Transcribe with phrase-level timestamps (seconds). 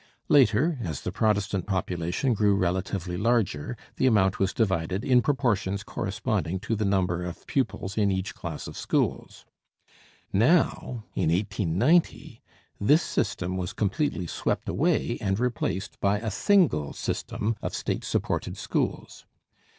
[0.29, 6.59] Later, as the Protestant population grew relatively larger, the amount was divided in proportions corresponding
[6.61, 9.45] to the number of pupils in each class of schools.
[10.33, 12.41] Now, in 1890,
[12.79, 18.57] this system was completely swept away and replaced by a single system of state supported
[18.57, 19.27] schools.